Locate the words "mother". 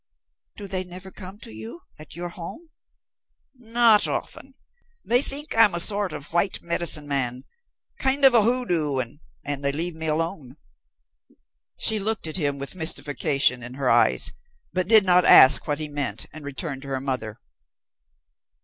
16.99-17.39